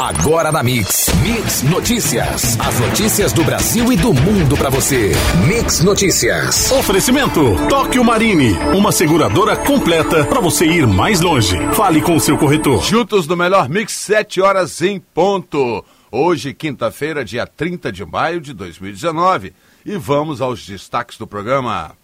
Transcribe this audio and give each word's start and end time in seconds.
Agora 0.00 0.50
na 0.50 0.62
Mix. 0.62 1.06
Mix 1.22 1.62
Notícias. 1.62 2.58
As 2.60 2.80
notícias 2.80 3.32
do 3.32 3.44
Brasil 3.44 3.92
e 3.92 3.96
do 3.96 4.12
mundo 4.12 4.56
para 4.56 4.68
você. 4.68 5.12
Mix 5.46 5.82
Notícias. 5.82 6.70
Oferecimento 6.72 7.40
Tóquio 7.68 8.04
Marine, 8.04 8.52
uma 8.74 8.92
seguradora 8.92 9.56
completa 9.56 10.24
para 10.24 10.40
você 10.40 10.66
ir 10.66 10.86
mais 10.86 11.20
longe. 11.20 11.56
Fale 11.74 12.00
com 12.00 12.16
o 12.16 12.20
seu 12.20 12.36
corretor. 12.36 12.82
Juntos 12.82 13.26
no 13.26 13.36
melhor 13.36 13.68
Mix, 13.68 13.92
7 13.92 14.40
horas 14.40 14.82
em 14.82 14.98
ponto. 14.98 15.84
Hoje, 16.10 16.52
quinta-feira, 16.52 17.24
dia 17.24 17.46
30 17.46 17.90
de 17.90 18.04
maio 18.04 18.40
de 18.40 18.52
2019. 18.52 19.54
E 19.86 19.96
vamos 19.96 20.40
aos 20.40 20.66
destaques 20.66 21.16
do 21.16 21.26
programa. 21.26 21.96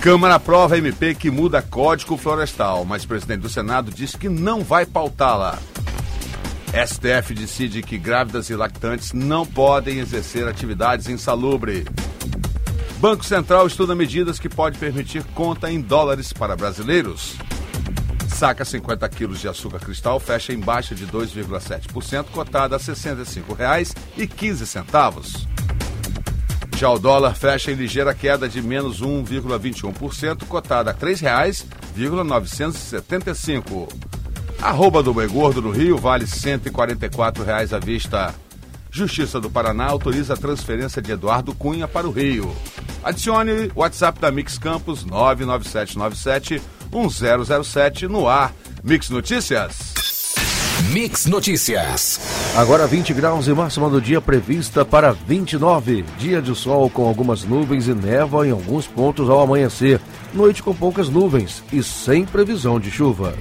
Câmara 0.00 0.36
aprova 0.36 0.78
MP 0.78 1.14
que 1.14 1.30
muda 1.30 1.60
Código 1.60 2.16
Florestal, 2.16 2.86
mas 2.86 3.04
o 3.04 3.08
presidente 3.08 3.42
do 3.42 3.50
Senado 3.50 3.90
diz 3.90 4.16
que 4.16 4.30
não 4.30 4.64
vai 4.64 4.86
pautá-la. 4.86 5.58
STF 6.68 7.34
decide 7.34 7.82
que 7.82 7.98
grávidas 7.98 8.48
e 8.48 8.56
lactantes 8.56 9.12
não 9.12 9.44
podem 9.44 9.98
exercer 9.98 10.48
atividades 10.48 11.06
insalubres. 11.06 11.84
Banco 12.98 13.26
Central 13.26 13.66
estuda 13.66 13.94
medidas 13.94 14.38
que 14.38 14.48
podem 14.48 14.80
permitir 14.80 15.22
conta 15.34 15.70
em 15.70 15.82
dólares 15.82 16.32
para 16.32 16.56
brasileiros. 16.56 17.34
Saca 18.26 18.64
50 18.64 19.06
quilos 19.10 19.38
de 19.38 19.48
açúcar 19.48 19.80
cristal 19.80 20.18
fecha 20.18 20.54
em 20.54 20.60
baixa 20.60 20.94
de 20.94 21.06
2,7%, 21.06 22.24
cotada 22.32 22.76
a 22.76 22.78
R$ 22.78 22.84
65,15. 22.84 25.49
Já 26.80 26.88
o 26.88 26.98
dólar 26.98 27.34
fecha 27.34 27.70
em 27.70 27.74
ligeira 27.74 28.14
queda 28.14 28.48
de 28.48 28.62
menos 28.62 29.02
1,21%, 29.02 30.46
cotada 30.46 30.90
a 30.90 30.94
R$ 30.94 30.98
3,975. 30.98 33.86
Arroba 34.62 35.02
do 35.02 35.12
Boi 35.12 35.28
Gordo 35.28 35.60
no 35.60 35.70
Rio 35.70 35.98
vale 35.98 36.26
144 36.26 37.44
reais 37.44 37.74
à 37.74 37.78
vista. 37.78 38.34
Justiça 38.90 39.38
do 39.38 39.50
Paraná 39.50 39.88
autoriza 39.88 40.32
a 40.32 40.38
transferência 40.38 41.02
de 41.02 41.12
Eduardo 41.12 41.54
Cunha 41.54 41.86
para 41.86 42.08
o 42.08 42.10
Rio. 42.10 42.50
Adicione 43.04 43.70
o 43.74 43.80
WhatsApp 43.80 44.18
da 44.18 44.30
Mix 44.30 44.56
Campos 44.56 45.04
99797 45.04 46.62
1007 46.90 48.08
no 48.08 48.26
ar. 48.26 48.54
Mix 48.82 49.10
Notícias. 49.10 49.99
Mix 50.88 51.26
Notícias. 51.26 52.18
Agora 52.56 52.86
20 52.86 53.12
graus 53.12 53.46
e 53.46 53.52
máxima 53.52 53.88
do 53.88 54.00
dia 54.00 54.20
prevista 54.20 54.84
para 54.84 55.12
29. 55.12 56.04
Dia 56.18 56.40
de 56.40 56.54
sol 56.54 56.88
com 56.90 57.06
algumas 57.06 57.44
nuvens 57.44 57.86
e 57.86 57.94
névoa 57.94 58.48
em 58.48 58.50
alguns 58.50 58.86
pontos 58.86 59.28
ao 59.28 59.40
amanhecer. 59.40 60.00
Noite 60.32 60.62
com 60.62 60.74
poucas 60.74 61.08
nuvens 61.08 61.62
e 61.72 61.82
sem 61.82 62.24
previsão 62.24 62.80
de 62.80 62.90
chuva. 62.90 63.34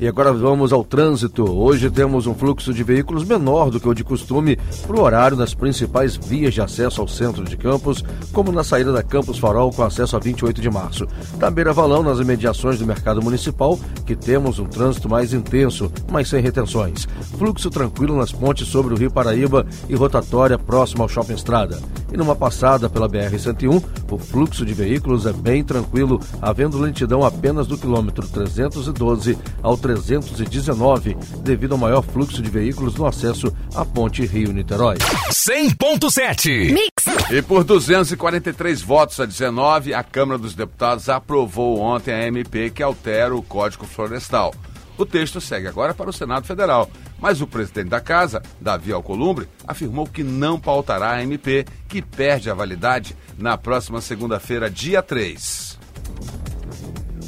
E 0.00 0.08
agora 0.08 0.32
vamos 0.32 0.72
ao 0.72 0.82
trânsito. 0.82 1.44
Hoje 1.44 1.90
temos 1.90 2.26
um 2.26 2.32
fluxo 2.32 2.72
de 2.72 2.82
veículos 2.82 3.22
menor 3.22 3.70
do 3.70 3.78
que 3.78 3.86
o 3.86 3.92
de 3.92 4.02
costume 4.02 4.56
para 4.86 4.96
o 4.96 5.02
horário 5.02 5.36
nas 5.36 5.52
principais 5.52 6.16
vias 6.16 6.54
de 6.54 6.62
acesso 6.62 7.02
ao 7.02 7.06
centro 7.06 7.44
de 7.44 7.54
Campos, 7.54 8.02
como 8.32 8.50
na 8.50 8.64
saída 8.64 8.94
da 8.94 9.02
Campos 9.02 9.38
Farol 9.38 9.70
com 9.70 9.82
acesso 9.82 10.16
a 10.16 10.18
28 10.18 10.58
de 10.58 10.70
março. 10.70 11.06
Da 11.36 11.50
Beira 11.50 11.74
Valão, 11.74 12.02
nas 12.02 12.18
imediações 12.18 12.78
do 12.78 12.86
mercado 12.86 13.20
municipal, 13.20 13.78
que 14.06 14.16
temos 14.16 14.58
um 14.58 14.64
trânsito 14.64 15.06
mais 15.06 15.34
intenso, 15.34 15.92
mas 16.10 16.30
sem 16.30 16.40
retenções. 16.40 17.06
Fluxo 17.36 17.68
tranquilo 17.68 18.16
nas 18.16 18.32
pontes 18.32 18.68
sobre 18.68 18.94
o 18.94 18.96
Rio 18.96 19.10
Paraíba 19.10 19.66
e 19.86 19.94
rotatória 19.94 20.58
próxima 20.58 21.04
ao 21.04 21.10
Shopping 21.10 21.34
Estrada. 21.34 21.78
E 22.10 22.16
numa 22.16 22.34
passada 22.34 22.88
pela 22.88 23.08
BR-101, 23.08 23.84
o 24.10 24.18
fluxo 24.18 24.64
de 24.64 24.72
veículos 24.72 25.26
é 25.26 25.32
bem 25.32 25.62
tranquilo, 25.62 26.18
havendo 26.40 26.78
lentidão 26.78 27.22
apenas 27.22 27.66
do 27.66 27.78
quilômetro 27.78 28.26
312 28.26 29.38
ao 29.62 29.76
319, 29.94 31.16
devido 31.42 31.72
ao 31.72 31.78
maior 31.78 32.02
fluxo 32.02 32.40
de 32.40 32.50
veículos 32.50 32.94
no 32.94 33.06
acesso 33.06 33.52
à 33.74 33.84
ponte 33.84 34.24
Rio-Niterói. 34.24 34.98
100.7 35.30 36.72
Mix. 36.72 37.30
E 37.30 37.42
por 37.42 37.64
243 37.64 38.82
votos 38.82 39.18
a 39.18 39.26
19, 39.26 39.94
a 39.94 40.02
Câmara 40.02 40.38
dos 40.38 40.54
Deputados 40.54 41.08
aprovou 41.08 41.80
ontem 41.80 42.12
a 42.12 42.26
MP 42.26 42.70
que 42.70 42.82
altera 42.82 43.34
o 43.34 43.42
Código 43.42 43.86
Florestal. 43.86 44.54
O 44.96 45.06
texto 45.06 45.40
segue 45.40 45.66
agora 45.66 45.94
para 45.94 46.10
o 46.10 46.12
Senado 46.12 46.46
Federal, 46.46 46.90
mas 47.18 47.40
o 47.40 47.46
presidente 47.46 47.88
da 47.88 48.00
casa, 48.00 48.42
Davi 48.60 48.92
Alcolumbre, 48.92 49.48
afirmou 49.66 50.06
que 50.06 50.22
não 50.22 50.60
pautará 50.60 51.12
a 51.12 51.22
MP, 51.22 51.64
que 51.88 52.02
perde 52.02 52.50
a 52.50 52.54
validade 52.54 53.16
na 53.38 53.56
próxima 53.56 54.00
segunda-feira, 54.00 54.70
dia 54.70 55.02
3. 55.02 55.69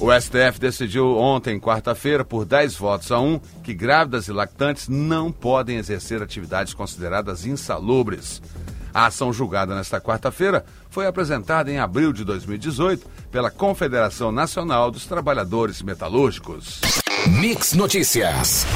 O 0.02 0.10
STF 0.12 0.58
decidiu 0.58 1.16
ontem, 1.16 1.60
quarta-feira, 1.60 2.24
por 2.24 2.44
10 2.44 2.74
votos 2.74 3.12
a 3.12 3.20
1, 3.20 3.38
que 3.62 3.72
grávidas 3.72 4.26
e 4.26 4.32
lactantes 4.32 4.88
não 4.88 5.30
podem 5.30 5.76
exercer 5.76 6.20
atividades 6.20 6.74
consideradas 6.74 7.46
insalubres. 7.46 8.42
A 8.92 9.06
ação 9.06 9.32
julgada 9.32 9.76
nesta 9.76 10.00
quarta-feira 10.00 10.64
foi 10.90 11.06
apresentada 11.06 11.70
em 11.70 11.78
abril 11.78 12.12
de 12.12 12.24
2018 12.24 13.08
pela 13.30 13.48
Confederação 13.48 14.32
Nacional 14.32 14.90
dos 14.90 15.06
Trabalhadores 15.06 15.80
Metalúrgicos. 15.82 16.80
Mix 17.40 17.72
Notícias. 17.72 18.66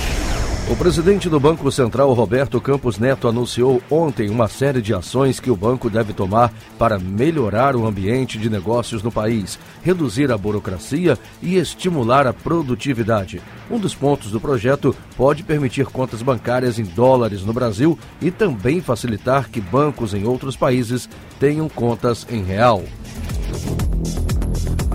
O 0.69 0.75
presidente 0.75 1.29
do 1.29 1.39
Banco 1.39 1.71
Central, 1.71 2.13
Roberto 2.13 2.61
Campos 2.61 2.99
Neto, 2.99 3.29
anunciou 3.29 3.81
ontem 3.89 4.29
uma 4.29 4.49
série 4.49 4.83
de 4.83 4.93
ações 4.93 5.39
que 5.39 5.49
o 5.49 5.55
banco 5.55 5.89
deve 5.89 6.13
tomar 6.13 6.53
para 6.77 6.99
melhorar 6.99 7.77
o 7.77 7.87
ambiente 7.87 8.37
de 8.37 8.51
negócios 8.51 9.01
no 9.01 9.13
país, 9.13 9.61
reduzir 9.85 10.33
a 10.33 10.37
burocracia 10.37 11.17
e 11.41 11.55
estimular 11.55 12.27
a 12.27 12.33
produtividade. 12.33 13.41
Um 13.71 13.79
dos 13.79 13.95
pontos 13.95 14.33
do 14.33 14.41
projeto 14.41 14.95
pode 15.17 15.45
permitir 15.45 15.87
contas 15.87 16.21
bancárias 16.21 16.81
em 16.81 16.85
dólares 16.85 17.45
no 17.45 17.53
Brasil 17.53 17.97
e 18.21 18.33
também 18.33 18.81
facilitar 18.81 19.49
que 19.49 19.61
bancos 19.61 20.15
em 20.15 20.25
outros 20.25 20.57
países 20.57 21.09
tenham 21.39 21.69
contas 21.69 22.27
em 22.29 22.43
real. 22.43 22.83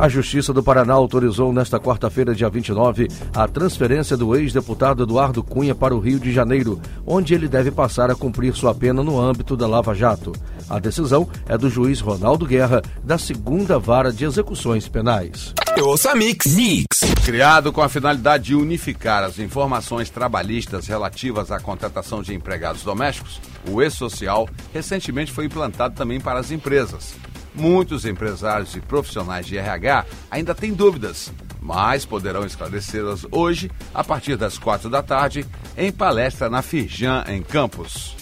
A 0.01 0.09
Justiça 0.09 0.51
do 0.51 0.63
Paraná 0.63 0.95
autorizou 0.95 1.53
nesta 1.53 1.79
quarta-feira, 1.79 2.33
dia 2.33 2.49
29, 2.49 3.07
a 3.35 3.47
transferência 3.47 4.17
do 4.17 4.35
ex-deputado 4.35 5.03
Eduardo 5.03 5.43
Cunha 5.43 5.75
para 5.75 5.93
o 5.93 5.99
Rio 5.99 6.19
de 6.19 6.31
Janeiro, 6.31 6.81
onde 7.05 7.35
ele 7.35 7.47
deve 7.47 7.69
passar 7.69 8.09
a 8.09 8.15
cumprir 8.15 8.55
sua 8.55 8.73
pena 8.73 9.03
no 9.03 9.21
âmbito 9.21 9.55
da 9.55 9.67
Lava 9.67 9.93
Jato. 9.93 10.31
A 10.67 10.79
decisão 10.79 11.29
é 11.47 11.55
do 11.55 11.69
juiz 11.69 11.99
Ronaldo 11.99 12.47
Guerra, 12.47 12.81
da 13.03 13.19
segunda 13.19 13.77
vara 13.77 14.11
de 14.11 14.25
execuções 14.25 14.87
penais. 14.87 15.53
Ouça 15.79 16.15
Mix. 16.15 16.47
Mix. 16.47 16.87
Criado 17.23 17.71
com 17.71 17.83
a 17.83 17.87
finalidade 17.87 18.45
de 18.45 18.55
unificar 18.55 19.23
as 19.23 19.37
informações 19.37 20.09
trabalhistas 20.09 20.87
relativas 20.87 21.51
à 21.51 21.59
contratação 21.59 22.23
de 22.23 22.33
empregados 22.33 22.81
domésticos, 22.81 23.39
o 23.69 23.79
E-Social 23.79 24.49
recentemente 24.73 25.31
foi 25.31 25.45
implantado 25.45 25.93
também 25.93 26.19
para 26.19 26.39
as 26.39 26.49
empresas. 26.49 27.13
Muitos 27.53 28.05
empresários 28.05 28.75
e 28.75 28.81
profissionais 28.81 29.45
de 29.45 29.57
RH 29.57 30.05
ainda 30.29 30.55
têm 30.55 30.73
dúvidas, 30.73 31.31
mas 31.59 32.05
poderão 32.05 32.45
esclarecê-las 32.45 33.25
hoje, 33.31 33.69
a 33.93 34.03
partir 34.03 34.37
das 34.37 34.57
quatro 34.57 34.89
da 34.89 35.03
tarde, 35.03 35.45
em 35.77 35.91
palestra 35.91 36.49
na 36.49 36.61
Firjan, 36.61 37.23
em 37.27 37.43
Campos. 37.43 38.15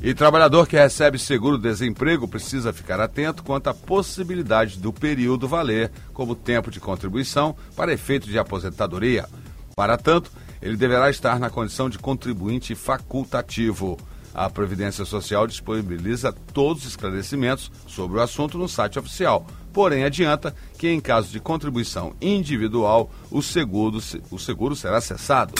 E 0.00 0.14
trabalhador 0.14 0.68
que 0.68 0.76
recebe 0.76 1.18
seguro-desemprego 1.18 2.28
precisa 2.28 2.72
ficar 2.72 3.00
atento 3.00 3.42
quanto 3.42 3.68
à 3.68 3.74
possibilidade 3.74 4.78
do 4.78 4.92
período 4.92 5.48
valer 5.48 5.90
como 6.12 6.36
tempo 6.36 6.70
de 6.70 6.78
contribuição 6.78 7.56
para 7.74 7.92
efeito 7.92 8.28
de 8.28 8.38
aposentadoria. 8.38 9.26
Para 9.74 9.96
tanto, 9.96 10.30
ele 10.62 10.76
deverá 10.76 11.10
estar 11.10 11.40
na 11.40 11.50
condição 11.50 11.90
de 11.90 11.98
contribuinte 11.98 12.74
facultativo. 12.76 13.98
A 14.36 14.50
Previdência 14.50 15.06
Social 15.06 15.46
disponibiliza 15.46 16.30
todos 16.52 16.82
os 16.82 16.90
esclarecimentos 16.90 17.72
sobre 17.86 18.18
o 18.18 18.20
assunto 18.20 18.58
no 18.58 18.68
site 18.68 18.98
oficial. 18.98 19.46
Porém, 19.72 20.04
adianta 20.04 20.54
que, 20.76 20.90
em 20.90 21.00
caso 21.00 21.32
de 21.32 21.40
contribuição 21.40 22.14
individual, 22.20 23.10
o 23.30 23.40
seguro, 23.40 23.98
o 24.30 24.38
seguro 24.38 24.76
será 24.76 25.00
cessado. 25.00 25.54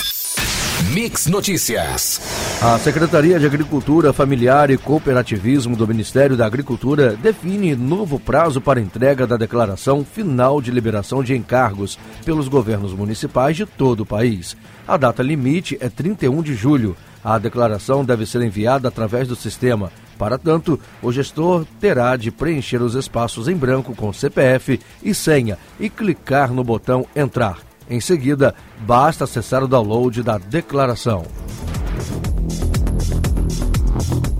Mix 0.93 1.27
Notícias. 1.27 2.21
A 2.63 2.79
Secretaria 2.79 3.39
de 3.39 3.47
Agricultura 3.47 4.13
Familiar 4.13 4.71
e 4.71 4.77
Cooperativismo 4.77 5.75
do 5.75 5.89
Ministério 5.89 6.37
da 6.37 6.45
Agricultura 6.45 7.17
define 7.17 7.75
novo 7.75 8.21
prazo 8.21 8.61
para 8.61 8.81
entrega 8.81 9.27
da 9.27 9.39
declaração 9.39 10.05
final 10.05 10.61
de 10.61 10.71
liberação 10.71 11.25
de 11.25 11.35
encargos 11.35 11.99
pelos 12.27 12.47
governos 12.47 12.93
municipais 12.93 13.57
de 13.57 13.65
todo 13.65 14.01
o 14.01 14.07
país. 14.07 14.55
A 14.87 14.99
data 14.99 15.23
limite 15.23 15.79
é 15.81 15.89
31 15.89 16.43
de 16.43 16.55
julho. 16.55 16.95
A 17.27 17.39
declaração 17.39 18.05
deve 18.05 18.25
ser 18.25 18.41
enviada 18.41 18.87
através 18.87 19.27
do 19.27 19.35
sistema. 19.35 19.91
Para 20.17 20.39
tanto, 20.39 20.79
o 21.03 21.11
gestor 21.11 21.67
terá 21.81 22.15
de 22.15 22.31
preencher 22.31 22.81
os 22.81 22.95
espaços 22.95 23.49
em 23.49 23.57
branco 23.57 23.97
com 23.97 24.13
CPF 24.13 24.79
e 25.03 25.13
senha 25.13 25.59
e 25.81 25.91
clicar 25.91 26.53
no 26.53 26.63
botão 26.63 27.05
Entrar. 27.17 27.59
Em 27.91 28.01
seguida, 28.01 28.55
basta 28.79 29.25
acessar 29.25 29.65
o 29.65 29.67
download 29.67 30.23
da 30.23 30.39
declaração. 30.39 31.25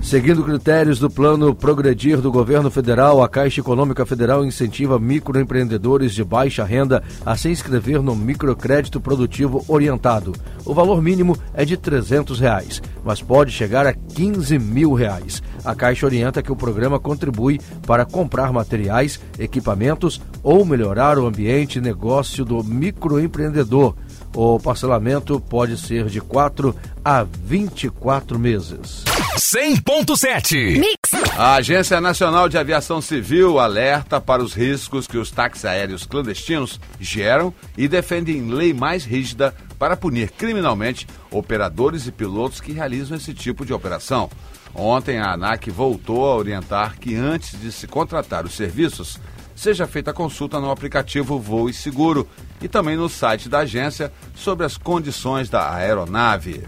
Seguindo 0.07 0.45
critérios 0.45 1.01
do 1.01 1.11
plano 1.11 1.53
Progredir 1.53 2.21
do 2.21 2.31
governo 2.31 2.71
federal, 2.71 3.21
a 3.25 3.29
Caixa 3.29 3.59
Econômica 3.59 4.07
Federal 4.07 4.45
incentiva 4.45 5.01
microempreendedores 5.01 6.15
de 6.15 6.23
baixa 6.23 6.63
renda 6.63 7.03
a 7.25 7.37
se 7.37 7.49
inscrever 7.49 8.01
no 8.01 8.15
microcrédito 8.15 9.01
produtivo 9.01 9.65
orientado. 9.67 10.33
O 10.65 10.73
valor 10.73 11.03
mínimo 11.03 11.37
é 11.53 11.65
de 11.65 11.77
300 11.77 12.39
reais, 12.39 12.81
mas 13.05 13.21
pode 13.21 13.51
chegar 13.51 13.85
a 13.85 13.93
15 13.93 14.57
mil 14.61 14.95
reais. 14.95 15.43
A 15.65 15.75
Caixa 15.75 16.07
orienta 16.07 16.41
que 16.41 16.53
o 16.53 16.57
programa 16.57 17.01
contribui 17.01 17.61
para 17.85 18.05
comprar 18.05 18.53
materiais, 18.53 19.19
equipamentos 19.37 20.23
ou 20.41 20.65
melhorar 20.65 21.19
o 21.19 21.27
ambiente 21.27 21.79
e 21.79 21.83
negócio 21.83 22.45
do 22.45 22.63
microempreendedor. 22.63 23.97
O 24.37 24.61
parcelamento 24.61 25.41
pode 25.41 25.79
ser 25.79 26.11
de 26.11 26.21
4 26.21 26.77
a 27.03 27.23
24 27.23 28.39
meses. 28.39 29.03
100.7 29.35 30.79
Mix. 30.79 31.31
A 31.39 31.55
Agência 31.55 31.99
Nacional 32.03 32.47
de 32.47 32.59
Aviação 32.59 33.01
Civil 33.01 33.59
alerta 33.59 34.21
para 34.21 34.43
os 34.43 34.53
riscos 34.53 35.07
que 35.07 35.17
os 35.17 35.31
táxis 35.31 35.65
aéreos 35.65 36.05
clandestinos 36.05 36.79
geram 37.01 37.53
e 37.79 37.89
defendem 37.89 38.51
lei 38.51 38.75
mais 38.75 39.07
rígida 39.07 39.55
para 39.79 39.97
punir 39.97 40.31
criminalmente 40.33 41.07
operadores 41.31 42.07
e 42.07 42.13
pilotos 42.13 42.61
que 42.61 42.73
realizam 42.73 43.17
esse 43.17 43.33
tipo 43.33 43.65
de 43.65 43.73
operação. 43.73 44.29
Ontem 44.75 45.19
a 45.19 45.33
ANAC 45.33 45.71
voltou 45.71 46.27
a 46.27 46.37
orientar 46.37 46.99
que 46.99 47.15
antes 47.15 47.59
de 47.59 47.73
se 47.73 47.87
contratar 47.87 48.45
os 48.45 48.55
serviços, 48.55 49.19
seja 49.57 49.87
feita 49.87 50.13
a 50.13 50.15
consulta 50.15 50.61
no 50.61 50.71
aplicativo 50.71 51.41
Voo 51.41 51.69
e 51.69 51.75
Seguro 51.75 52.29
e 52.63 52.69
também 52.69 52.97
no 52.97 53.09
site 53.09 53.49
da 53.49 53.59
agência 53.61 54.13
sobre 54.35 54.65
as 54.65 54.77
condições 54.77 55.49
da 55.49 55.75
aeronave. 55.75 56.63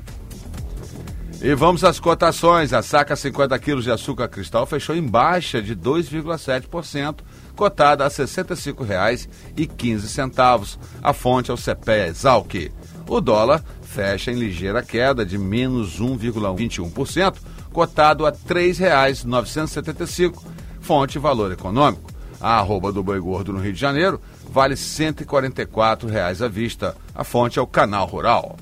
E 1.41 1.55
vamos 1.55 1.85
às 1.85 2.01
cotações. 2.01 2.73
A 2.73 2.83
saca 2.83 3.15
50 3.15 3.57
quilos 3.61 3.85
de 3.85 3.93
açúcar 3.93 4.27
cristal 4.27 4.67
fechou 4.67 4.97
em 4.97 5.07
baixa 5.07 5.63
de 5.63 5.77
2,7%, 5.77 7.21
cotada 7.55 8.03
a 8.05 8.09
R$ 8.09 8.15
65,15. 8.15 10.79
A 11.01 11.13
fonte 11.13 11.53
é 11.53 11.55
o 11.55 11.57
CPE 11.57 12.09
Exalc. 12.09 12.73
O 13.07 13.21
dólar 13.21 13.63
fecha 13.83 14.33
em 14.33 14.35
ligeira 14.35 14.83
queda 14.83 15.25
de 15.25 15.39
menos 15.39 16.01
1,21%, 16.01 17.37
cotado 17.73 18.27
a 18.27 18.31
R$ 18.31 18.37
3,975. 18.47 20.45
Fonte 20.81 21.21
Valor 21.21 21.53
Econômico. 21.53 22.18
A 22.41 22.59
arroba 22.59 22.93
do 22.93 23.03
boi 23.03 23.19
gordo 23.19 23.53
no 23.53 23.61
Rio 23.61 23.73
de 23.73 23.81
Janeiro 23.81 24.21
vale 24.51 24.77
144 24.77 26.09
reais 26.09 26.41
à 26.41 26.49
vista. 26.49 26.97
A 27.15 27.25
fonte 27.25 27.59
é 27.59 27.63
o 27.63 27.67
Canal 27.67 28.07
Rural. 28.07 28.57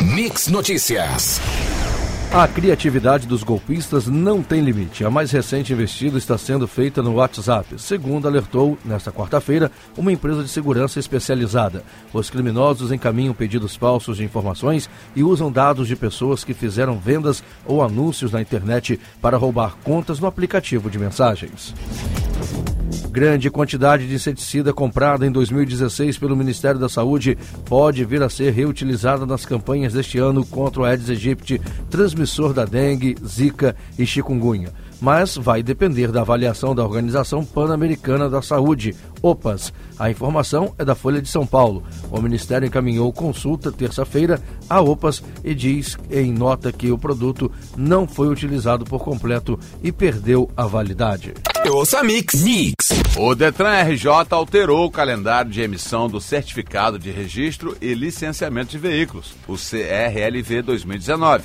Mix 0.00 0.48
Notícias. 0.48 1.40
A 2.30 2.46
criatividade 2.46 3.26
dos 3.26 3.42
golpistas 3.42 4.06
não 4.06 4.42
tem 4.42 4.60
limite. 4.60 5.02
A 5.02 5.10
mais 5.10 5.30
recente 5.30 5.72
investida 5.72 6.18
está 6.18 6.36
sendo 6.36 6.68
feita 6.68 7.02
no 7.02 7.14
WhatsApp, 7.14 7.80
segundo 7.80 8.28
alertou, 8.28 8.76
nesta 8.84 9.10
quarta-feira, 9.10 9.72
uma 9.96 10.12
empresa 10.12 10.42
de 10.42 10.50
segurança 10.50 11.00
especializada. 11.00 11.82
Os 12.12 12.28
criminosos 12.28 12.92
encaminham 12.92 13.32
pedidos 13.32 13.74
falsos 13.74 14.18
de 14.18 14.24
informações 14.24 14.90
e 15.16 15.22
usam 15.22 15.50
dados 15.50 15.88
de 15.88 15.96
pessoas 15.96 16.44
que 16.44 16.52
fizeram 16.52 16.98
vendas 16.98 17.42
ou 17.64 17.82
anúncios 17.82 18.30
na 18.30 18.42
internet 18.42 19.00
para 19.22 19.38
roubar 19.38 19.76
contas 19.82 20.20
no 20.20 20.26
aplicativo 20.26 20.90
de 20.90 20.98
mensagens. 20.98 21.74
Grande 23.10 23.50
quantidade 23.50 24.06
de 24.06 24.14
inseticida 24.14 24.72
comprada 24.72 25.26
em 25.26 25.32
2016 25.32 26.18
pelo 26.18 26.36
Ministério 26.36 26.78
da 26.78 26.88
Saúde 26.88 27.38
pode 27.64 28.04
vir 28.04 28.22
a 28.22 28.28
ser 28.28 28.52
reutilizada 28.52 29.24
nas 29.24 29.46
campanhas 29.46 29.94
deste 29.94 30.18
ano 30.18 30.44
contra 30.44 30.82
o 30.82 30.84
Aedes 30.84 31.08
aegypti, 31.08 31.60
transmissor 31.88 32.52
da 32.52 32.64
dengue, 32.64 33.16
zika 33.24 33.74
e 33.98 34.04
chikungunya 34.04 34.72
mas 35.00 35.36
vai 35.36 35.62
depender 35.62 36.10
da 36.10 36.22
avaliação 36.22 36.74
da 36.74 36.84
Organização 36.84 37.44
Pan-Americana 37.44 38.28
da 38.28 38.42
Saúde, 38.42 38.94
OPAS. 39.22 39.72
A 39.98 40.10
informação 40.10 40.74
é 40.78 40.84
da 40.84 40.94
Folha 40.94 41.22
de 41.22 41.28
São 41.28 41.46
Paulo. 41.46 41.82
O 42.10 42.20
Ministério 42.20 42.66
encaminhou 42.66 43.12
consulta 43.12 43.72
terça-feira 43.72 44.40
à 44.68 44.80
OPAS 44.80 45.22
e 45.44 45.54
diz 45.54 45.96
em 46.10 46.32
nota 46.32 46.72
que 46.72 46.90
o 46.90 46.98
produto 46.98 47.50
não 47.76 48.06
foi 48.06 48.28
utilizado 48.28 48.84
por 48.84 49.02
completo 49.02 49.58
e 49.82 49.92
perdeu 49.92 50.50
a 50.56 50.66
validade. 50.66 51.34
Ouça 51.70 52.02
Mix. 52.02 52.42
Mix. 52.42 52.88
O 53.16 53.34
Detran 53.34 53.82
RJ 53.82 54.08
alterou 54.30 54.86
o 54.86 54.90
calendário 54.90 55.50
de 55.50 55.60
emissão 55.60 56.08
do 56.08 56.20
Certificado 56.20 56.98
de 56.98 57.10
Registro 57.10 57.76
e 57.80 57.94
Licenciamento 57.94 58.70
de 58.70 58.78
Veículos, 58.78 59.34
o 59.46 59.54
CRLV 59.54 60.62
2019 60.62 61.44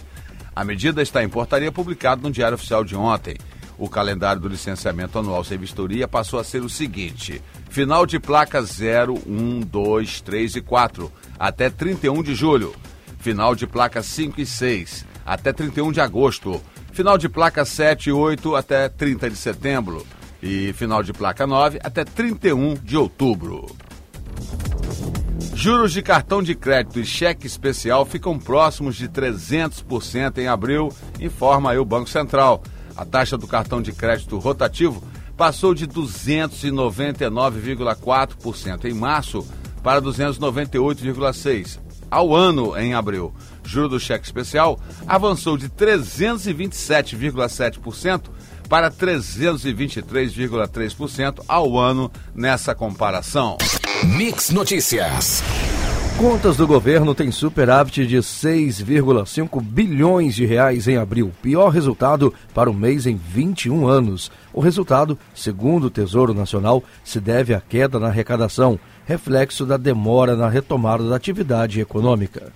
a 0.56 0.64
medida 0.64 1.02
está 1.02 1.24
em 1.24 1.30
portaria 1.30 1.72
publicada 1.72 2.22
no 2.22 2.32
Diário 2.32 2.56
Oficial 2.56 2.84
de 2.84 2.96
ontem. 2.96 3.36
O 3.76 3.90
calendário 3.90 4.40
do 4.40 4.48
licenciamento 4.48 5.18
anual 5.18 5.44
sem 5.44 5.58
vistoria 5.58 6.08
passou 6.08 6.40
a 6.40 6.44
ser 6.44 6.62
o 6.62 6.70
seguinte: 6.70 7.42
final 7.70 8.06
de 8.06 8.20
placa 8.20 8.62
0, 8.62 9.20
1, 9.26 9.62
2, 9.62 10.22
3 10.22 10.56
e 10.58 10.62
4, 10.62 11.12
até 11.40 11.70
31 11.72 12.22
de 12.22 12.36
julho. 12.36 12.76
Final 13.18 13.56
de 13.56 13.66
placa 13.66 14.04
5 14.04 14.40
e 14.42 14.46
6, 14.46 15.06
até 15.26 15.52
31 15.52 15.92
de 15.92 16.02
agosto. 16.02 16.62
Final 16.94 17.18
de 17.18 17.28
placa 17.28 17.66
7 17.66 18.10
e 18.10 18.14
8, 18.14 18.56
até 18.56 18.88
30 18.88 19.32
de 19.32 19.36
setembro. 19.36 20.06
E 20.42 20.72
final 20.74 21.02
de 21.02 21.12
placa 21.12 21.48
9, 21.48 21.80
até 21.84 22.06
31 22.06 22.76
de 22.76 22.96
outubro. 22.96 23.66
Juros 25.56 25.92
de 25.92 26.04
cartão 26.04 26.44
de 26.44 26.54
crédito 26.54 27.00
e 27.00 27.06
cheque 27.06 27.48
especial 27.48 28.06
ficam 28.06 28.38
próximos 28.38 28.96
de 28.96 29.10
300% 29.10 30.38
em 30.38 30.48
abril, 30.48 30.94
informa 31.20 31.72
aí 31.72 31.80
o 31.80 31.86
Banco 31.86 32.10
Central. 32.10 32.62
A 32.96 33.04
taxa 33.04 33.40
do 33.40 33.48
cartão 33.48 33.82
de 33.82 33.92
crédito 33.92 34.38
rotativo 34.38 35.04
passou 35.36 35.74
de 35.74 35.88
299,4% 35.88 38.86
em 38.86 38.94
março 38.94 39.44
para 39.82 40.00
298,6% 40.00 41.93
ao 42.14 42.34
ano 42.36 42.78
em 42.78 42.94
abril. 42.94 43.34
Juro 43.66 43.90
do 43.90 44.00
cheque 44.00 44.24
especial 44.26 44.80
avançou 45.08 45.58
de 45.58 45.68
327,7% 45.70 48.26
para 48.70 48.92
323,3% 48.92 51.44
ao 51.48 51.80
ano 51.80 52.12
nessa 52.36 52.76
comparação. 52.76 53.58
Mix 54.04 54.52
Notícias. 54.52 55.42
Contas 56.18 56.56
do 56.56 56.68
governo 56.68 57.16
têm 57.16 57.32
superávit 57.32 58.06
de 58.06 58.18
6,5 58.18 59.62
bilhões 59.62 60.36
de 60.36 60.46
reais 60.46 60.88
em 60.88 60.96
abril, 60.96 61.34
pior 61.42 61.70
resultado 61.70 62.34
para 62.54 62.70
o 62.70 62.74
mês 62.74 63.06
em 63.08 63.16
21 63.16 63.88
anos. 63.88 64.32
O 64.54 64.62
resultado, 64.62 65.18
segundo 65.34 65.86
o 65.86 65.90
Tesouro 65.90 66.34
Nacional, 66.34 66.84
se 67.04 67.20
deve 67.20 67.54
à 67.54 67.60
queda 67.60 68.00
na 68.00 68.08
arrecadação, 68.08 68.80
reflexo 69.06 69.66
da 69.66 69.76
demora 69.76 70.36
na 70.36 70.48
retomada 70.48 71.10
da 71.10 71.16
atividade 71.16 71.82
econômica. 71.82 72.54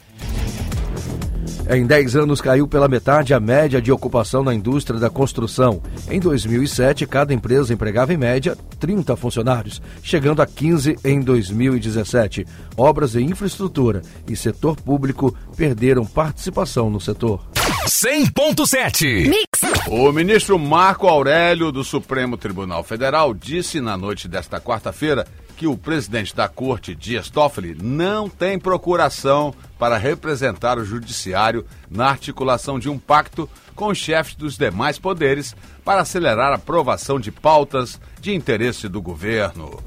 Em 1.69 1.85
10 1.85 2.15
anos 2.15 2.39
caiu 2.39 2.65
pela 2.65 2.87
metade 2.87 3.33
a 3.33 3.41
média 3.41 3.81
de 3.81 3.91
ocupação 3.91 4.41
na 4.41 4.53
indústria 4.53 4.97
da 4.97 5.09
construção. 5.09 5.81
Em 6.09 6.17
2007, 6.17 7.05
cada 7.05 7.33
empresa 7.33 7.73
empregava 7.73 8.13
em 8.13 8.17
média 8.17 8.57
30 8.79 9.17
funcionários, 9.17 9.81
chegando 10.01 10.41
a 10.41 10.45
15 10.45 10.97
em 11.03 11.19
2017. 11.19 12.47
Obras 12.77 13.11
de 13.11 13.21
infraestrutura 13.21 14.01
e 14.29 14.35
setor 14.35 14.77
público 14.77 15.35
perderam 15.57 16.05
participação 16.05 16.89
no 16.89 17.01
setor. 17.01 17.45
100.7 17.85 19.27
Mix. 19.27 19.87
O 19.89 20.09
ministro 20.13 20.57
Marco 20.57 21.07
Aurélio 21.07 21.69
do 21.69 21.83
Supremo 21.83 22.37
Tribunal 22.37 22.81
Federal 22.81 23.33
disse 23.33 23.81
na 23.81 23.97
noite 23.97 24.29
desta 24.29 24.61
quarta-feira 24.61 25.27
que 25.57 25.65
o 25.65 25.75
presidente 25.75 26.35
da 26.35 26.47
corte, 26.47 26.93
Dias 26.93 27.31
Toffoli, 27.31 27.75
não 27.81 28.29
tem 28.29 28.59
procuração 28.59 29.53
para 29.79 29.97
representar 29.97 30.77
o 30.77 30.85
judiciário 30.85 31.65
na 31.89 32.09
articulação 32.09 32.77
de 32.77 32.87
um 32.87 32.99
pacto 32.99 33.49
com 33.75 33.87
os 33.87 33.97
chefes 33.97 34.35
dos 34.35 34.55
demais 34.55 34.99
poderes 34.99 35.55
para 35.83 36.01
acelerar 36.01 36.51
a 36.51 36.55
aprovação 36.55 37.19
de 37.19 37.31
pautas 37.31 37.99
de 38.21 38.35
interesse 38.35 38.87
do 38.87 39.01
governo. 39.01 39.81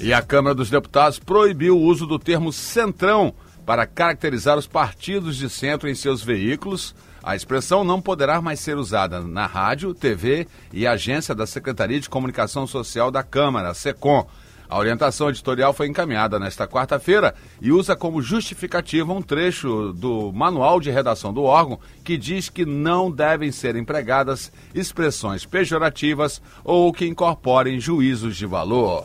E 0.00 0.12
a 0.12 0.22
Câmara 0.22 0.54
dos 0.54 0.70
Deputados 0.70 1.18
proibiu 1.18 1.76
o 1.76 1.82
uso 1.82 2.06
do 2.06 2.18
termo 2.18 2.50
centrão 2.50 3.34
para 3.66 3.86
caracterizar 3.86 4.56
os 4.56 4.66
partidos 4.66 5.36
de 5.36 5.50
centro 5.50 5.86
em 5.86 5.94
seus 5.94 6.22
veículos. 6.22 6.94
A 7.22 7.36
expressão 7.36 7.84
não 7.84 8.00
poderá 8.00 8.40
mais 8.40 8.60
ser 8.60 8.78
usada 8.78 9.20
na 9.20 9.46
rádio, 9.46 9.92
TV 9.92 10.46
e 10.72 10.86
agência 10.86 11.34
da 11.34 11.46
Secretaria 11.46 12.00
de 12.00 12.08
Comunicação 12.08 12.66
Social 12.66 13.10
da 13.10 13.22
Câmara, 13.22 13.74
SECOM 13.74 14.26
a 14.68 14.78
orientação 14.78 15.28
editorial 15.28 15.72
foi 15.72 15.86
encaminhada 15.86 16.38
nesta 16.38 16.66
quarta-feira 16.66 17.34
e 17.60 17.72
usa 17.72 17.94
como 17.96 18.22
justificativa 18.22 19.12
um 19.12 19.22
trecho 19.22 19.92
do 19.92 20.32
manual 20.32 20.80
de 20.80 20.90
redação 20.90 21.32
do 21.32 21.42
órgão 21.42 21.78
que 22.04 22.16
diz 22.16 22.48
que 22.48 22.64
não 22.64 23.10
devem 23.10 23.52
ser 23.52 23.76
empregadas 23.76 24.52
expressões 24.74 25.44
pejorativas 25.44 26.40
ou 26.64 26.92
que 26.92 27.06
incorporem 27.06 27.80
juízos 27.80 28.36
de 28.36 28.46
valor. 28.46 29.04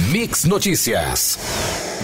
Mix 0.00 0.44
Notícias. 0.44 1.38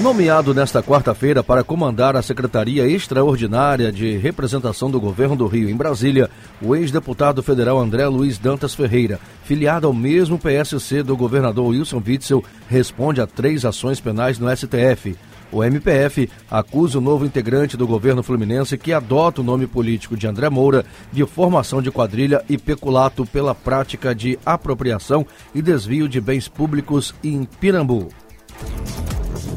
Nomeado 0.00 0.54
nesta 0.54 0.80
quarta-feira 0.80 1.42
para 1.42 1.64
comandar 1.64 2.14
a 2.14 2.22
Secretaria 2.22 2.86
Extraordinária 2.86 3.90
de 3.90 4.16
Representação 4.16 4.88
do 4.88 5.00
Governo 5.00 5.34
do 5.34 5.48
Rio 5.48 5.68
em 5.68 5.74
Brasília, 5.74 6.30
o 6.62 6.76
ex-deputado 6.76 7.42
federal 7.42 7.80
André 7.80 8.06
Luiz 8.06 8.38
Dantas 8.38 8.74
Ferreira, 8.74 9.18
filiado 9.42 9.88
ao 9.88 9.92
mesmo 9.92 10.38
PSC 10.38 11.02
do 11.02 11.16
governador 11.16 11.66
Wilson 11.66 12.00
Witzel, 12.06 12.44
responde 12.68 13.20
a 13.20 13.26
três 13.26 13.64
ações 13.64 14.00
penais 14.00 14.38
no 14.38 14.48
STF. 14.56 15.16
O 15.52 15.64
MPF 15.64 16.30
acusa 16.50 16.98
o 16.98 17.00
novo 17.00 17.24
integrante 17.24 17.76
do 17.76 17.86
governo 17.86 18.22
fluminense 18.22 18.78
que 18.78 18.92
adota 18.92 19.40
o 19.40 19.44
nome 19.44 19.66
político 19.66 20.16
de 20.16 20.26
André 20.26 20.48
Moura 20.48 20.84
de 21.12 21.26
formação 21.26 21.82
de 21.82 21.90
quadrilha 21.90 22.44
e 22.48 22.56
peculato 22.56 23.26
pela 23.26 23.54
prática 23.54 24.14
de 24.14 24.38
apropriação 24.46 25.26
e 25.54 25.60
desvio 25.60 26.08
de 26.08 26.20
bens 26.20 26.46
públicos 26.46 27.14
em 27.24 27.44
Pirambu. 27.44 28.08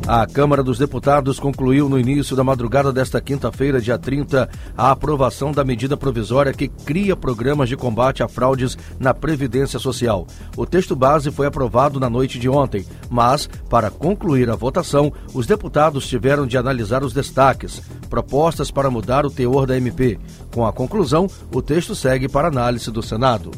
A 0.05 0.27
Câmara 0.27 0.61
dos 0.61 0.77
Deputados 0.77 1.39
concluiu 1.39 1.87
no 1.87 1.97
início 1.97 2.35
da 2.35 2.43
madrugada 2.43 2.91
desta 2.91 3.21
quinta-feira, 3.21 3.79
dia 3.79 3.97
30, 3.97 4.49
a 4.77 4.91
aprovação 4.91 5.53
da 5.53 5.63
medida 5.63 5.95
provisória 5.95 6.51
que 6.51 6.67
cria 6.67 7.15
programas 7.15 7.69
de 7.69 7.77
combate 7.77 8.21
a 8.21 8.27
fraudes 8.27 8.77
na 8.99 9.13
Previdência 9.13 9.79
Social. 9.79 10.27
O 10.57 10.65
texto 10.65 10.93
base 10.93 11.31
foi 11.31 11.47
aprovado 11.47 12.01
na 12.01 12.09
noite 12.09 12.37
de 12.37 12.49
ontem, 12.49 12.85
mas, 13.09 13.47
para 13.69 13.89
concluir 13.89 14.49
a 14.49 14.57
votação, 14.57 15.11
os 15.33 15.47
deputados 15.47 16.05
tiveram 16.05 16.45
de 16.45 16.57
analisar 16.57 17.01
os 17.01 17.13
destaques, 17.13 17.81
propostas 18.09 18.69
para 18.69 18.91
mudar 18.91 19.25
o 19.25 19.31
teor 19.31 19.65
da 19.65 19.77
MP. 19.77 20.19
Com 20.53 20.65
a 20.65 20.73
conclusão, 20.73 21.29
o 21.49 21.61
texto 21.61 21.95
segue 21.95 22.27
para 22.27 22.49
análise 22.49 22.91
do 22.91 23.01
Senado. 23.01 23.51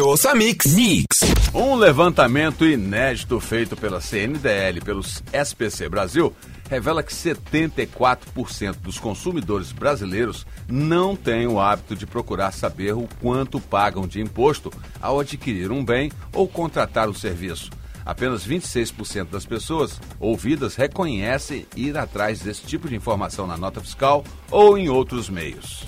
Ouça 0.00 0.34
Mix. 0.34 0.74
Mix. 0.74 1.41
Um 1.54 1.74
levantamento 1.74 2.64
inédito 2.64 3.38
feito 3.38 3.76
pela 3.76 4.00
CNDL 4.00 4.78
e 4.78 4.80
pelos 4.80 5.22
SPC 5.34 5.86
Brasil 5.86 6.34
revela 6.70 7.02
que 7.02 7.12
74% 7.12 8.76
dos 8.76 8.98
consumidores 8.98 9.70
brasileiros 9.70 10.46
não 10.66 11.14
têm 11.14 11.46
o 11.46 11.60
hábito 11.60 11.94
de 11.94 12.06
procurar 12.06 12.52
saber 12.52 12.94
o 12.94 13.06
quanto 13.20 13.60
pagam 13.60 14.06
de 14.06 14.18
imposto 14.18 14.72
ao 14.98 15.20
adquirir 15.20 15.70
um 15.70 15.84
bem 15.84 16.10
ou 16.32 16.48
contratar 16.48 17.10
o 17.10 17.14
serviço. 17.14 17.70
Apenas 18.02 18.46
26% 18.48 19.28
das 19.28 19.44
pessoas 19.44 20.00
ouvidas 20.18 20.74
reconhecem 20.74 21.66
ir 21.76 21.98
atrás 21.98 22.40
desse 22.40 22.62
tipo 22.62 22.88
de 22.88 22.96
informação 22.96 23.46
na 23.46 23.58
nota 23.58 23.78
fiscal 23.82 24.24
ou 24.50 24.78
em 24.78 24.88
outros 24.88 25.28
meios. 25.28 25.84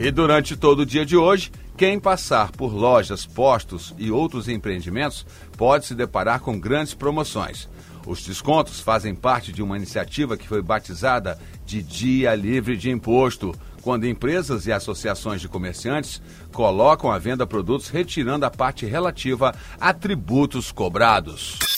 E 0.00 0.10
durante 0.10 0.56
todo 0.56 0.80
o 0.80 0.86
dia 0.86 1.06
de 1.06 1.16
hoje, 1.16 1.52
quem 1.76 1.98
passar 1.98 2.52
por 2.52 2.72
lojas, 2.72 3.26
postos 3.26 3.94
e 3.98 4.10
outros 4.10 4.48
empreendimentos 4.48 5.26
pode 5.56 5.86
se 5.86 5.94
deparar 5.94 6.40
com 6.40 6.58
grandes 6.58 6.94
promoções. 6.94 7.68
Os 8.06 8.22
descontos 8.22 8.80
fazem 8.80 9.14
parte 9.14 9.50
de 9.52 9.62
uma 9.62 9.76
iniciativa 9.76 10.36
que 10.36 10.46
foi 10.46 10.62
batizada 10.62 11.38
de 11.64 11.82
Dia 11.82 12.34
Livre 12.34 12.76
de 12.76 12.90
Imposto, 12.90 13.54
quando 13.82 14.06
empresas 14.06 14.66
e 14.66 14.72
associações 14.72 15.40
de 15.40 15.48
comerciantes 15.48 16.22
colocam 16.52 17.10
à 17.10 17.18
venda 17.18 17.46
produtos 17.46 17.88
retirando 17.88 18.46
a 18.46 18.50
parte 18.50 18.86
relativa 18.86 19.54
a 19.80 19.92
tributos 19.92 20.70
cobrados. 20.70 21.73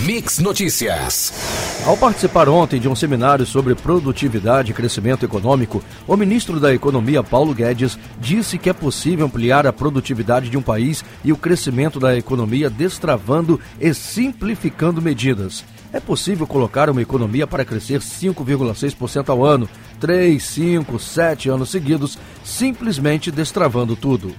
Mix 0.00 0.38
Notícias. 0.38 1.32
Ao 1.86 1.96
participar 1.96 2.48
ontem 2.48 2.80
de 2.80 2.88
um 2.88 2.96
seminário 2.96 3.46
sobre 3.46 3.74
produtividade 3.74 4.70
e 4.70 4.74
crescimento 4.74 5.24
econômico, 5.24 5.82
o 6.08 6.16
ministro 6.16 6.58
da 6.58 6.74
Economia, 6.74 7.22
Paulo 7.22 7.54
Guedes, 7.54 7.98
disse 8.18 8.58
que 8.58 8.70
é 8.70 8.72
possível 8.72 9.26
ampliar 9.26 9.66
a 9.66 9.72
produtividade 9.72 10.48
de 10.48 10.56
um 10.56 10.62
país 10.62 11.04
e 11.22 11.32
o 11.32 11.36
crescimento 11.36 12.00
da 12.00 12.16
economia 12.16 12.68
destravando 12.68 13.60
e 13.78 13.92
simplificando 13.94 15.00
medidas. 15.00 15.62
É 15.92 16.00
possível 16.00 16.46
colocar 16.46 16.88
uma 16.88 17.02
economia 17.02 17.46
para 17.46 17.64
crescer 17.64 18.00
5,6% 18.00 19.28
ao 19.28 19.44
ano, 19.44 19.68
3, 20.00 20.42
5, 20.42 20.98
7 20.98 21.48
anos 21.50 21.70
seguidos, 21.70 22.18
simplesmente 22.42 23.30
destravando 23.30 23.94
tudo. 23.94 24.34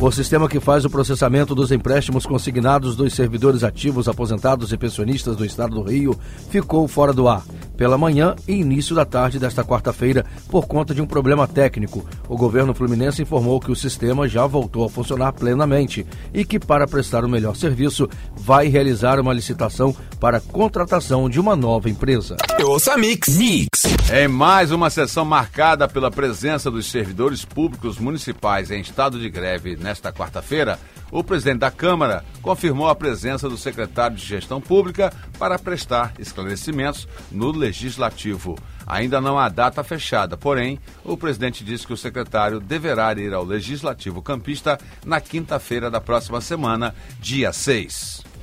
O 0.00 0.10
sistema 0.10 0.48
que 0.48 0.60
faz 0.60 0.84
o 0.84 0.90
processamento 0.90 1.54
dos 1.54 1.72
empréstimos 1.72 2.26
consignados 2.26 2.94
dos 2.94 3.14
servidores 3.14 3.64
ativos, 3.64 4.08
aposentados 4.08 4.72
e 4.72 4.76
pensionistas 4.76 5.36
do 5.36 5.44
Estado 5.44 5.76
do 5.76 5.82
Rio 5.82 6.18
ficou 6.50 6.86
fora 6.86 7.12
do 7.12 7.26
ar 7.28 7.42
pela 7.76 7.96
manhã 7.96 8.34
e 8.46 8.52
início 8.52 8.94
da 8.94 9.04
tarde 9.04 9.38
desta 9.38 9.64
quarta-feira 9.64 10.24
por 10.48 10.66
conta 10.66 10.94
de 10.94 11.00
um 11.00 11.06
problema 11.06 11.46
técnico. 11.46 12.04
O 12.28 12.36
governo 12.36 12.74
fluminense 12.74 13.22
informou 13.22 13.60
que 13.60 13.72
o 13.72 13.76
sistema 13.76 14.28
já 14.28 14.46
voltou 14.46 14.84
a 14.84 14.90
funcionar 14.90 15.32
plenamente 15.32 16.06
e 16.32 16.44
que, 16.44 16.58
para 16.58 16.86
prestar 16.86 17.24
o 17.24 17.26
um 17.26 17.30
melhor 17.30 17.56
serviço, 17.56 18.08
vai 18.36 18.68
realizar 18.68 19.18
uma 19.18 19.32
licitação 19.32 19.94
para 20.20 20.38
a 20.38 20.40
contratação 20.40 21.30
de 21.30 21.40
uma 21.40 21.56
nova 21.56 21.88
empresa. 21.88 22.36
Ouça 22.62 22.96
Mix. 22.96 23.28
Mix. 23.36 23.93
Em 24.12 24.28
mais 24.28 24.70
uma 24.70 24.90
sessão 24.90 25.24
marcada 25.24 25.88
pela 25.88 26.10
presença 26.10 26.70
dos 26.70 26.90
servidores 26.90 27.42
públicos 27.42 27.98
municipais 27.98 28.70
em 28.70 28.80
estado 28.80 29.18
de 29.18 29.30
greve 29.30 29.76
nesta 29.76 30.12
quarta-feira, 30.12 30.78
o 31.10 31.24
presidente 31.24 31.60
da 31.60 31.70
Câmara 31.70 32.22
confirmou 32.42 32.86
a 32.86 32.94
presença 32.94 33.48
do 33.48 33.56
secretário 33.56 34.14
de 34.14 34.24
Gestão 34.24 34.60
Pública 34.60 35.10
para 35.38 35.58
prestar 35.58 36.12
esclarecimentos 36.18 37.08
no 37.32 37.50
Legislativo. 37.50 38.58
Ainda 38.86 39.22
não 39.22 39.38
há 39.38 39.48
data 39.48 39.82
fechada, 39.82 40.36
porém, 40.36 40.78
o 41.02 41.16
presidente 41.16 41.64
disse 41.64 41.86
que 41.86 41.94
o 41.94 41.96
secretário 41.96 42.60
deverá 42.60 43.10
ir 43.14 43.32
ao 43.32 43.42
Legislativo 43.42 44.20
Campista 44.20 44.78
na 45.04 45.18
quinta-feira 45.18 45.90
da 45.90 46.00
próxima 46.00 46.42
semana, 46.42 46.94
dia 47.20 47.54
6. 47.54 48.33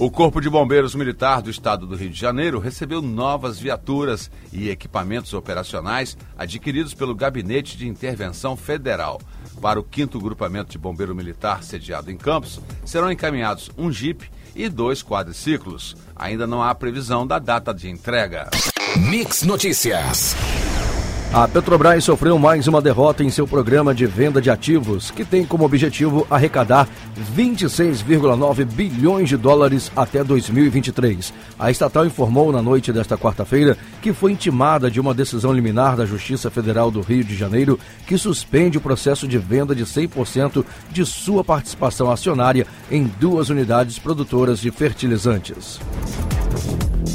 O 0.00 0.10
Corpo 0.10 0.40
de 0.40 0.48
Bombeiros 0.48 0.94
Militar 0.94 1.42
do 1.42 1.50
Estado 1.50 1.86
do 1.86 1.94
Rio 1.94 2.08
de 2.08 2.18
Janeiro 2.18 2.58
recebeu 2.58 3.02
novas 3.02 3.60
viaturas 3.60 4.30
e 4.50 4.70
equipamentos 4.70 5.34
operacionais 5.34 6.16
adquiridos 6.38 6.94
pelo 6.94 7.14
Gabinete 7.14 7.76
de 7.76 7.86
Intervenção 7.86 8.56
Federal. 8.56 9.20
Para 9.60 9.78
o 9.78 9.84
quinto 9.84 10.18
grupamento 10.18 10.70
de 10.70 10.78
bombeiro 10.78 11.14
militar 11.14 11.62
sediado 11.62 12.10
em 12.10 12.16
Campos, 12.16 12.62
serão 12.82 13.12
encaminhados 13.12 13.70
um 13.76 13.92
Jeep 13.92 14.26
e 14.56 14.70
dois 14.70 15.02
quadriciclos. 15.02 15.94
Ainda 16.16 16.46
não 16.46 16.62
há 16.62 16.74
previsão 16.74 17.26
da 17.26 17.38
data 17.38 17.74
de 17.74 17.90
entrega. 17.90 18.48
Mix 18.96 19.42
Notícias. 19.42 20.34
A 21.32 21.46
Petrobras 21.46 22.02
sofreu 22.02 22.36
mais 22.40 22.66
uma 22.66 22.82
derrota 22.82 23.22
em 23.22 23.30
seu 23.30 23.46
programa 23.46 23.94
de 23.94 24.04
venda 24.04 24.42
de 24.42 24.50
ativos, 24.50 25.12
que 25.12 25.24
tem 25.24 25.46
como 25.46 25.64
objetivo 25.64 26.26
arrecadar 26.28 26.88
26,9 27.36 28.64
bilhões 28.64 29.28
de 29.28 29.36
dólares 29.36 29.92
até 29.94 30.24
2023. 30.24 31.32
A 31.56 31.70
estatal 31.70 32.04
informou 32.04 32.50
na 32.50 32.60
noite 32.60 32.92
desta 32.92 33.16
quarta-feira 33.16 33.78
que 34.02 34.12
foi 34.12 34.32
intimada 34.32 34.90
de 34.90 34.98
uma 34.98 35.14
decisão 35.14 35.52
liminar 35.52 35.96
da 35.96 36.04
Justiça 36.04 36.50
Federal 36.50 36.90
do 36.90 37.00
Rio 37.00 37.22
de 37.22 37.36
Janeiro 37.36 37.78
que 38.08 38.18
suspende 38.18 38.78
o 38.78 38.80
processo 38.80 39.28
de 39.28 39.38
venda 39.38 39.72
de 39.72 39.84
100% 39.84 40.64
de 40.90 41.06
sua 41.06 41.44
participação 41.44 42.10
acionária 42.10 42.66
em 42.90 43.04
duas 43.04 43.50
unidades 43.50 44.00
produtoras 44.00 44.58
de 44.58 44.72
fertilizantes. 44.72 45.78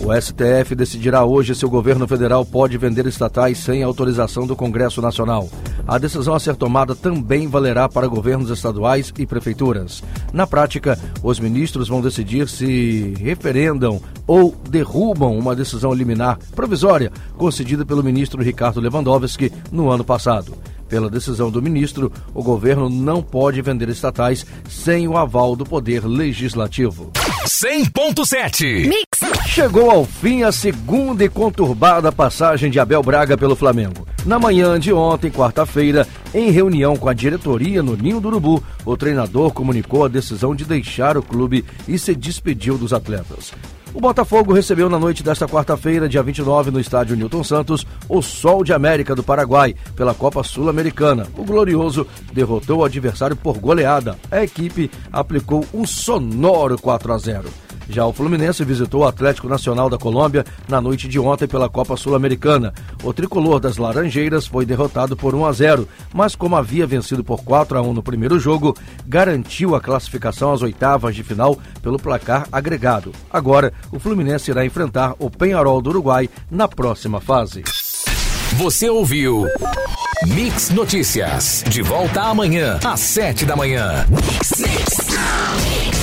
O 0.05 0.13
STF 0.13 0.75
decidirá 0.75 1.25
hoje 1.25 1.55
se 1.55 1.65
o 1.65 1.69
governo 1.69 2.07
federal 2.07 2.45
pode 2.45 2.77
vender 2.77 3.07
estatais 3.07 3.57
sem 3.57 3.81
autorização 3.81 4.45
do 4.45 4.55
Congresso 4.55 5.01
Nacional. 5.01 5.49
A 5.87 5.97
decisão 5.97 6.35
a 6.35 6.39
ser 6.39 6.55
tomada 6.55 6.93
também 6.93 7.47
valerá 7.47 7.89
para 7.89 8.05
governos 8.05 8.51
estaduais 8.51 9.11
e 9.17 9.25
prefeituras. 9.25 10.03
Na 10.31 10.45
prática, 10.45 10.95
os 11.23 11.39
ministros 11.39 11.87
vão 11.87 12.01
decidir 12.01 12.47
se 12.47 13.15
referendam 13.17 13.99
ou 14.27 14.55
derrubam 14.69 15.35
uma 15.35 15.55
decisão 15.55 15.91
liminar 15.91 16.37
provisória 16.55 17.11
concedida 17.35 17.83
pelo 17.83 18.03
ministro 18.03 18.43
Ricardo 18.43 18.79
Lewandowski 18.79 19.51
no 19.71 19.89
ano 19.89 20.03
passado. 20.03 20.53
Pela 20.87 21.09
decisão 21.09 21.49
do 21.49 21.63
ministro, 21.63 22.11
o 22.31 22.43
governo 22.43 22.89
não 22.91 23.23
pode 23.23 23.59
vender 23.59 23.89
estatais 23.89 24.45
sem 24.69 25.07
o 25.07 25.17
aval 25.17 25.55
do 25.55 25.65
Poder 25.65 26.05
Legislativo. 26.05 27.11
100.7 27.45 28.87
Mix. 28.87 29.45
Chegou 29.45 29.91
ao 29.91 30.03
fim 30.03 30.41
a 30.41 30.51
segunda 30.51 31.23
e 31.23 31.29
conturbada 31.29 32.11
passagem 32.11 32.71
de 32.71 32.79
Abel 32.79 33.03
Braga 33.03 33.37
pelo 33.37 33.55
Flamengo. 33.55 34.07
Na 34.25 34.39
manhã 34.39 34.79
de 34.79 34.91
ontem, 34.91 35.29
quarta-feira, 35.29 36.07
em 36.33 36.49
reunião 36.49 36.97
com 36.97 37.07
a 37.07 37.13
diretoria 37.13 37.83
no 37.83 37.95
Ninho 37.95 38.19
do 38.19 38.29
Urubu, 38.29 38.63
o 38.83 38.97
treinador 38.97 39.53
comunicou 39.53 40.03
a 40.03 40.07
decisão 40.07 40.55
de 40.55 40.65
deixar 40.65 41.17
o 41.17 41.21
clube 41.21 41.63
e 41.87 41.99
se 41.99 42.15
despediu 42.15 42.79
dos 42.79 42.91
atletas. 42.91 43.53
O 43.95 44.01
Botafogo 44.01 44.51
recebeu 44.51 44.89
na 44.89 44.99
noite 44.99 45.23
desta 45.23 45.47
quarta-feira, 45.47 46.09
dia 46.09 46.21
29, 46.21 46.69
no 46.69 46.81
estádio 46.81 47.15
Newton 47.15 47.45
Santos, 47.45 47.87
o 48.09 48.21
Sol 48.21 48.61
de 48.61 48.73
América 48.73 49.15
do 49.15 49.23
Paraguai, 49.23 49.73
pela 49.95 50.13
Copa 50.13 50.43
Sul-Americana. 50.43 51.25
O 51.37 51.45
Glorioso 51.45 52.05
derrotou 52.33 52.79
o 52.79 52.83
adversário 52.83 53.37
por 53.37 53.57
goleada. 53.57 54.17
A 54.29 54.43
equipe 54.43 54.91
aplicou 55.13 55.65
um 55.73 55.87
sonoro 55.87 56.77
4 56.77 57.13
a 57.13 57.17
0. 57.17 57.64
Já 57.89 58.05
o 58.05 58.13
Fluminense 58.13 58.63
visitou 58.63 59.01
o 59.01 59.07
Atlético 59.07 59.47
Nacional 59.47 59.89
da 59.89 59.97
Colômbia 59.97 60.45
na 60.67 60.81
noite 60.81 61.07
de 61.07 61.19
ontem 61.19 61.47
pela 61.47 61.69
Copa 61.69 61.95
Sul-Americana. 61.95 62.73
O 63.03 63.13
tricolor 63.13 63.59
das 63.59 63.77
Laranjeiras 63.77 64.47
foi 64.47 64.65
derrotado 64.65 65.15
por 65.15 65.35
1 65.35 65.45
a 65.45 65.51
0, 65.51 65.87
mas 66.13 66.35
como 66.35 66.55
havia 66.55 66.87
vencido 66.87 67.23
por 67.23 67.43
4 67.43 67.77
a 67.77 67.81
1 67.81 67.93
no 67.93 68.03
primeiro 68.03 68.39
jogo, 68.39 68.75
garantiu 69.07 69.75
a 69.75 69.81
classificação 69.81 70.51
às 70.51 70.61
oitavas 70.61 71.15
de 71.15 71.23
final 71.23 71.57
pelo 71.81 71.99
placar 71.99 72.47
agregado. 72.51 73.11
Agora, 73.31 73.71
o 73.91 73.99
Fluminense 73.99 74.51
irá 74.51 74.65
enfrentar 74.65 75.13
o 75.19 75.29
Penharol 75.29 75.81
do 75.81 75.89
Uruguai 75.89 76.29
na 76.49 76.67
próxima 76.67 77.21
fase. 77.21 77.63
Você 78.57 78.89
ouviu 78.89 79.45
Mix 80.27 80.69
Notícias. 80.69 81.63
De 81.67 81.81
volta 81.81 82.21
amanhã, 82.21 82.79
às 82.83 82.99
sete 82.99 83.45
da 83.45 83.55
manhã. 83.55 84.05
Mix. 84.09 85.94